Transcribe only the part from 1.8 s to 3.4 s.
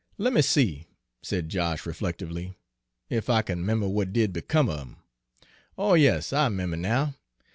reflectively, "ef